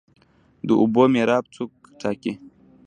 د 0.67 0.69
اوبو 0.81 1.03
میراب 1.13 1.43
څوک 1.55 1.71
ټاکي؟ 1.99 2.33